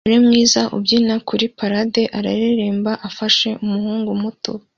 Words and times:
Umugore 0.03 0.25
mwiza 0.25 0.61
ubyina 0.75 1.15
kuri 1.27 1.45
parade 1.57 2.03
areremba 2.19 2.91
afashe 3.09 3.49
umuhungu 3.63 4.09
muto 4.21 4.51